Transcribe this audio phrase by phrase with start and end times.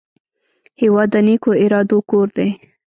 [0.81, 2.49] هېواد د نیکو ارادو کور دی.